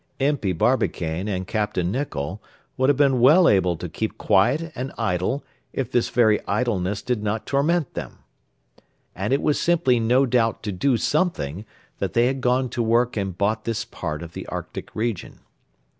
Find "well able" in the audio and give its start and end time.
3.19-3.75